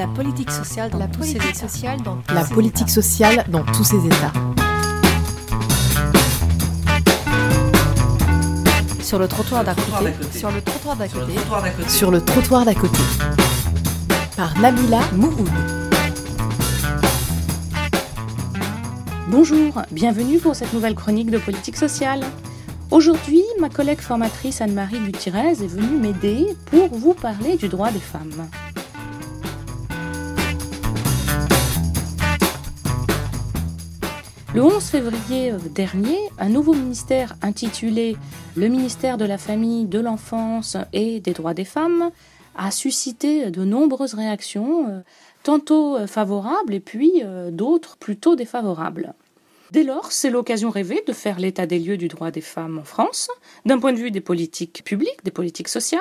[0.00, 1.68] La politique sociale dans La tous politique ses états.
[1.68, 2.94] sociale dans tous La ses politique états.
[2.94, 4.32] sociale dans tous ses états.
[9.02, 10.38] Sur le trottoir d'à côté.
[10.38, 11.34] Sur le trottoir d'à Sur le côté.
[11.34, 11.88] trottoir d'à côté.
[11.90, 12.98] Sur le trottoir d'à côté.
[14.38, 15.50] Par Nabila Mouhoud.
[19.28, 22.24] Bonjour, bienvenue pour cette nouvelle chronique de politique sociale.
[22.90, 28.00] Aujourd'hui, ma collègue formatrice Anne-Marie Gutierrez est venue m'aider pour vous parler du droit des
[28.00, 28.48] femmes.
[34.52, 38.16] Le 11 février euh, dernier, un nouveau ministère intitulé
[38.56, 42.10] le ministère de la Famille, de l'Enfance et des droits des femmes
[42.56, 45.00] a suscité de nombreuses réactions, euh,
[45.44, 49.14] tantôt euh, favorables et puis euh, d'autres plutôt défavorables.
[49.70, 52.84] Dès lors, c'est l'occasion rêvée de faire l'état des lieux du droit des femmes en
[52.84, 53.30] France,
[53.66, 56.00] d'un point de vue des politiques publiques, des politiques sociales,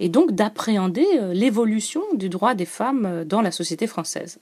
[0.00, 4.38] et donc d'appréhender euh, l'évolution du droit des femmes euh, dans la société française.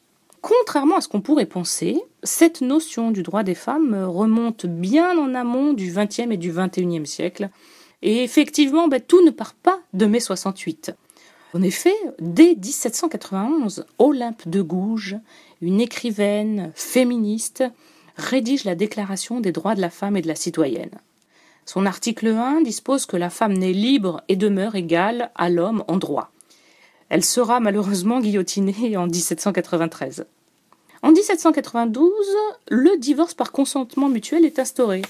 [0.49, 5.19] Contrairement à ce qu'on pourrait penser, cette notion du droit des femmes euh, remonte bien
[5.19, 7.51] en amont du XXe et du XXIe siècle,
[8.03, 10.95] et effectivement, ben, tout ne part pas de mai 68.
[11.53, 15.17] En effet, dès 1791, Olympe de Gouges,
[15.63, 17.65] une écrivaine féministe,
[18.17, 21.01] rédige la Déclaration des droits de la femme et de la citoyenne.
[21.65, 25.97] Son article 1 dispose que la femme naît libre et demeure égale à l'homme en
[25.97, 26.31] droit.
[27.09, 30.25] Elle sera malheureusement guillotinée en 1793.
[31.03, 32.11] En 1792,
[32.69, 35.03] le divorce par consentement mutuel est instauré.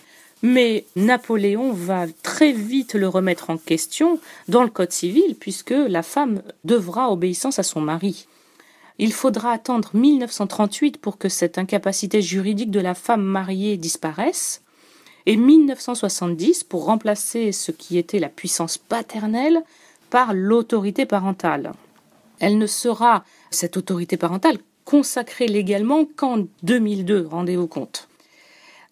[0.43, 6.03] Mais Napoléon va très vite le remettre en question dans le Code civil, puisque la
[6.03, 8.27] femme devra obéissance à son mari.
[8.99, 14.63] Il faudra attendre 1938 pour que cette incapacité juridique de la femme mariée disparaisse,
[15.27, 19.63] et 1970 pour remplacer ce qui était la puissance paternelle
[20.09, 21.73] par l'autorité parentale.
[22.39, 28.09] Elle ne sera, cette autorité parentale, consacrée légalement qu'en 2002, rendez-vous compte.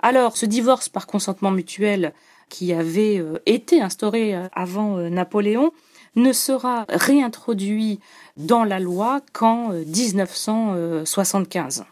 [0.00, 2.12] Alors, ce divorce par consentement mutuel
[2.50, 5.72] qui avait euh, été instauré euh, avant euh, Napoléon
[6.16, 8.00] ne sera réintroduit
[8.36, 11.84] dans la loi qu'en euh, 1975.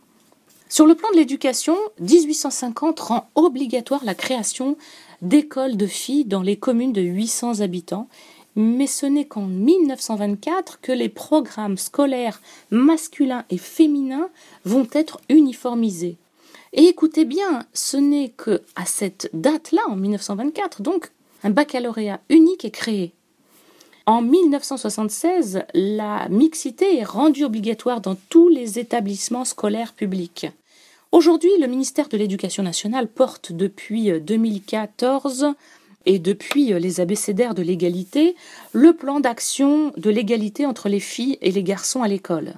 [0.68, 4.76] Sur le plan de l'éducation, 1850 rend obligatoire la création
[5.20, 8.08] d'écoles de filles dans les communes de 800 habitants,
[8.56, 12.40] mais ce n'est qu'en 1924 que les programmes scolaires
[12.70, 14.28] masculins et féminins
[14.64, 16.16] vont être uniformisés.
[16.74, 21.10] Et écoutez bien, ce n'est que à cette date-là, en 1924, donc,
[21.44, 23.12] un baccalauréat unique est créé.
[24.06, 30.46] En 1976, la mixité est rendue obligatoire dans tous les établissements scolaires publics.
[31.12, 35.52] Aujourd'hui, le ministère de l'Éducation nationale porte depuis 2014
[36.06, 38.36] et depuis les abécédaires de l'égalité
[38.72, 42.54] le plan d'action de l'égalité entre les filles et les garçons à l'école.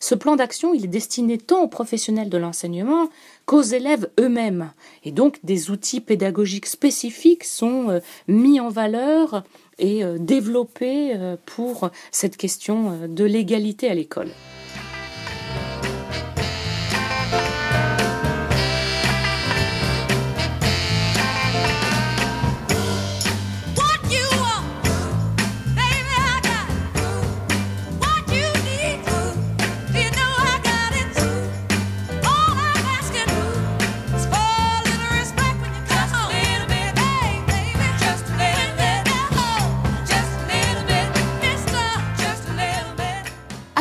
[0.00, 3.08] Ce plan d'action, il est destiné tant aux professionnels de l'enseignement
[3.46, 4.70] qu'aux élèves eux-mêmes.
[5.04, 9.42] Et donc, des outils pédagogiques spécifiques sont euh, mis en valeur
[9.78, 14.28] et euh, développés euh, pour cette question euh, de l'égalité à l'école.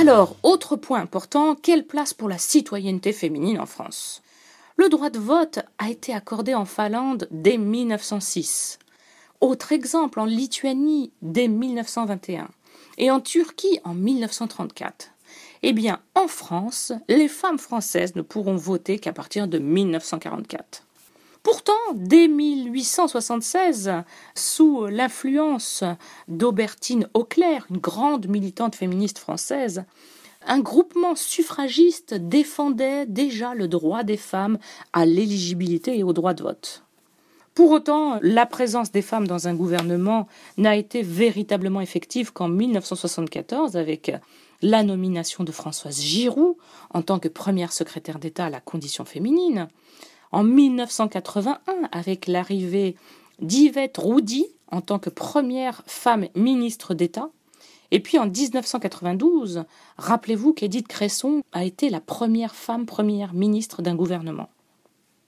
[0.07, 4.21] Alors, autre point important, quelle place pour la citoyenneté féminine en France?
[4.77, 8.79] Le droit de vote a été accordé en Finlande dès 1906.
[9.41, 12.47] Autre exemple, en Lituanie dès 1921
[12.97, 15.09] et en Turquie en 1934.
[15.63, 20.86] Eh bien, en France, les femmes françaises ne pourront voter qu'à partir de 1944.
[21.49, 23.93] Pourtant, dès 1876,
[24.35, 25.85] sous l'influence
[26.27, 29.85] d'Aubertine Auclair, une grande militante féministe française,
[30.45, 34.57] un groupement suffragiste défendait déjà le droit des femmes
[34.91, 36.83] à l'éligibilité et au droit de vote.
[37.53, 40.27] Pour autant, la présence des femmes dans un gouvernement
[40.57, 44.11] n'a été véritablement effective qu'en 1974 avec
[44.61, 46.57] la nomination de Françoise Giroud
[46.93, 49.69] en tant que première secrétaire d'État à la condition féminine,
[50.31, 51.59] en 1981
[51.91, 52.95] avec l'arrivée
[53.39, 57.29] d'Yvette Roudy en tant que première femme ministre d'État,
[57.91, 59.63] et puis en 1992,
[59.97, 64.49] rappelez-vous qu'Édith Cresson a été la première femme première ministre d'un gouvernement.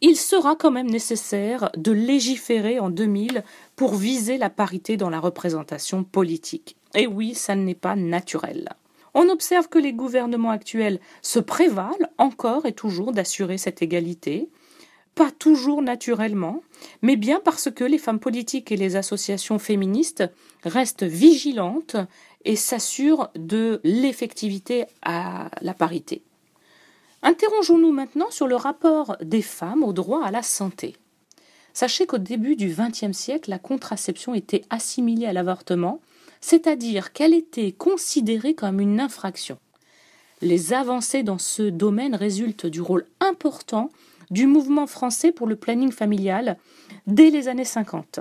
[0.01, 3.43] Il sera quand même nécessaire de légiférer en 2000
[3.75, 6.77] pour viser la parité dans la représentation politique.
[6.95, 8.69] Et oui, ça n'est pas naturel.
[9.13, 14.49] On observe que les gouvernements actuels se prévalent encore et toujours d'assurer cette égalité,
[15.15, 16.63] pas toujours naturellement,
[17.01, 20.23] mais bien parce que les femmes politiques et les associations féministes
[20.63, 21.97] restent vigilantes
[22.45, 26.23] et s'assurent de l'effectivité à la parité.
[27.21, 30.95] Interrogeons-nous maintenant sur le rapport des femmes au droit à la santé.
[31.73, 35.99] Sachez qu'au début du XXe siècle, la contraception était assimilée à l'avortement,
[36.41, 39.57] c'est-à-dire qu'elle était considérée comme une infraction.
[40.41, 43.89] Les avancées dans ce domaine résultent du rôle important
[44.31, 46.57] du mouvement français pour le planning familial
[47.07, 48.19] dès les années 50.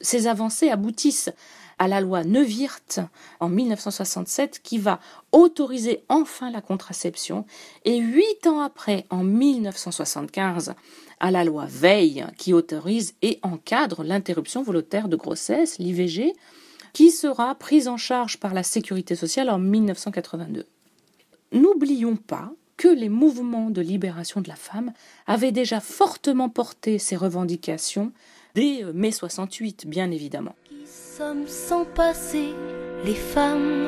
[0.00, 1.30] Ces avancées aboutissent
[1.78, 3.00] à la loi Neuwirth
[3.40, 5.00] en 1967 qui va
[5.32, 7.46] autoriser enfin la contraception
[7.84, 10.74] et huit ans après, en 1975,
[11.20, 16.34] à la loi Veil qui autorise et encadre l'interruption volontaire de grossesse, l'IVG,
[16.92, 20.66] qui sera prise en charge par la sécurité sociale en 1982.
[21.52, 24.94] N'oublions pas que les mouvements de libération de la femme
[25.26, 28.10] avaient déjà fortement porté ces revendications
[28.54, 30.54] dès mai 68, bien évidemment.
[30.64, 32.54] Qui sommes sans passé,
[33.04, 33.86] les femmes,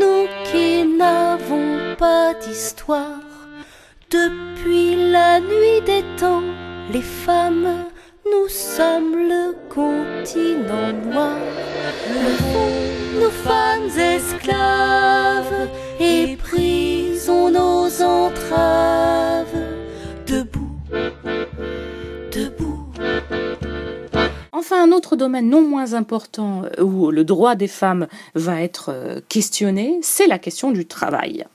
[0.00, 3.20] nous qui n'avons pas d'histoire.
[4.10, 6.42] Depuis la nuit des temps,
[6.94, 7.84] les femmes,
[8.24, 11.36] nous sommes le continent noir.
[12.08, 15.68] Le fond, nos femmes esclaves,
[16.00, 17.69] et brisons nos
[24.52, 28.90] Enfin, un autre domaine non moins important euh, où le droit des femmes va être
[28.90, 31.46] euh, questionné, c'est la question du travail.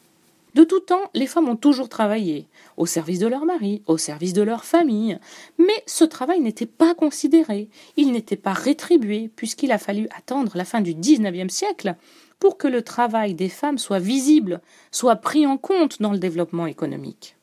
[0.54, 2.48] De tout temps, les femmes ont toujours travaillé,
[2.78, 5.20] au service de leur mari, au service de leur famille,
[5.58, 7.68] mais ce travail n'était pas considéré,
[7.98, 11.96] il n'était pas rétribué, puisqu'il a fallu attendre la fin du XIXe siècle
[12.40, 14.62] pour que le travail des femmes soit visible,
[14.92, 17.36] soit pris en compte dans le développement économique.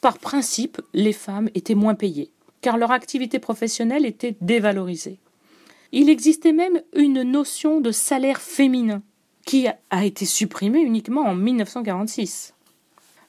[0.00, 5.18] Par principe, les femmes étaient moins payées, car leur activité professionnelle était dévalorisée.
[5.92, 9.02] Il existait même une notion de salaire féminin,
[9.46, 12.55] qui a été supprimée uniquement en 1946.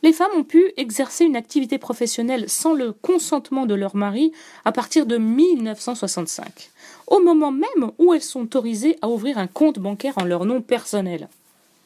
[0.07, 4.31] Les femmes ont pu exercer une activité professionnelle sans le consentement de leur mari
[4.63, 6.71] à partir de 1965,
[7.07, 10.62] au moment même où elles sont autorisées à ouvrir un compte bancaire en leur nom
[10.62, 11.27] personnel.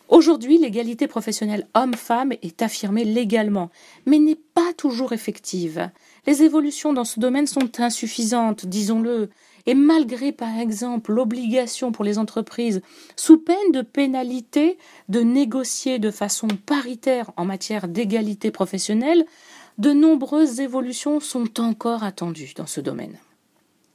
[0.07, 3.71] Aujourd'hui, l'égalité professionnelle homme-femme est affirmée légalement,
[4.05, 5.89] mais n'est pas toujours effective.
[6.27, 9.31] Les évolutions dans ce domaine sont insuffisantes, disons-le,
[9.65, 12.81] et malgré par exemple l'obligation pour les entreprises,
[13.15, 14.77] sous peine de pénalité,
[15.09, 19.25] de négocier de façon paritaire en matière d'égalité professionnelle,
[19.77, 23.17] de nombreuses évolutions sont encore attendues dans ce domaine.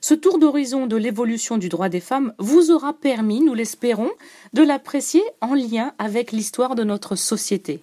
[0.01, 4.11] Ce tour d'horizon de l'évolution du droit des femmes vous aura permis, nous l'espérons,
[4.53, 7.83] de l'apprécier en lien avec l'histoire de notre société.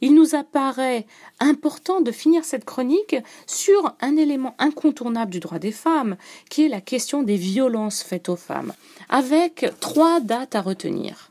[0.00, 1.06] Il nous apparaît
[1.40, 3.16] important de finir cette chronique
[3.46, 6.16] sur un élément incontournable du droit des femmes,
[6.48, 8.72] qui est la question des violences faites aux femmes,
[9.08, 11.30] avec trois dates à retenir.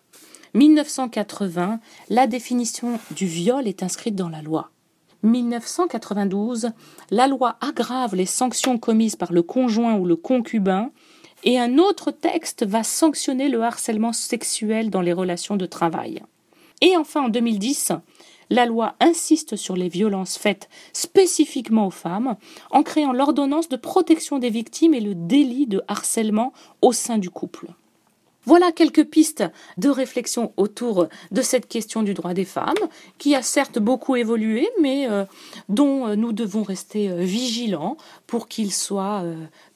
[0.53, 1.79] 1980,
[2.09, 4.71] la définition du viol est inscrite dans la loi.
[5.23, 6.71] 1992,
[7.11, 10.91] la loi aggrave les sanctions commises par le conjoint ou le concubin
[11.43, 16.21] et un autre texte va sanctionner le harcèlement sexuel dans les relations de travail.
[16.81, 17.91] Et enfin, en 2010,
[18.49, 22.35] la loi insiste sur les violences faites spécifiquement aux femmes
[22.71, 27.29] en créant l'ordonnance de protection des victimes et le délit de harcèlement au sein du
[27.29, 27.67] couple.
[28.45, 29.43] Voilà quelques pistes
[29.77, 32.73] de réflexion autour de cette question du droit des femmes,
[33.17, 35.25] qui a certes beaucoup évolué, mais euh,
[35.67, 39.23] dont euh, nous devons rester euh, vigilants pour qu'il soit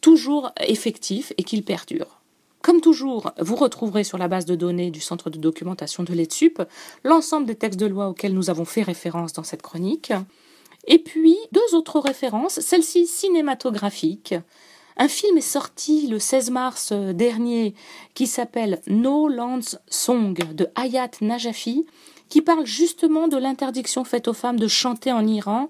[0.01, 2.22] toujours effectif et qu'il perdure.
[2.63, 6.61] Comme toujours, vous retrouverez sur la base de données du Centre de documentation de l'ETSUP
[7.03, 10.13] l'ensemble des textes de loi auxquels nous avons fait référence dans cette chronique.
[10.87, 14.33] Et puis, deux autres références, celle-ci cinématographique,
[14.95, 17.75] un film est sorti le 16 mars dernier
[18.13, 21.85] qui s'appelle No Land's Song de Hayat Najafi,
[22.29, 25.69] qui parle justement de l'interdiction faite aux femmes de chanter en Iran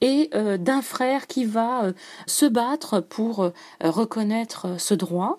[0.00, 1.92] et euh, d'un frère qui va euh,
[2.26, 3.50] se battre pour euh,
[3.82, 5.38] reconnaître ce droit.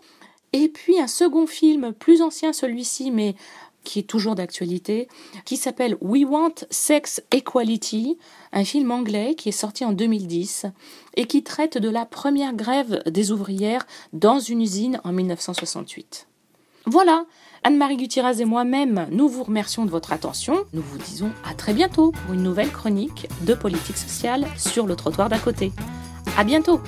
[0.53, 3.36] Et puis un second film, plus ancien celui-ci, mais
[3.84, 5.08] qui est toujours d'actualité,
[5.46, 8.17] qui s'appelle We Want Sex Equality,
[8.51, 10.67] un film anglais qui est sorti en 2010
[11.15, 16.27] et qui traite de la première grève des ouvrières dans une usine en 1968.
[16.86, 17.25] Voilà,
[17.63, 20.65] Anne-Marie Gutiérrez et moi-même, nous vous remercions de votre attention.
[20.74, 24.96] Nous vous disons à très bientôt pour une nouvelle chronique de politique sociale sur le
[24.96, 25.72] trottoir d'à côté.
[26.38, 26.81] À bientôt!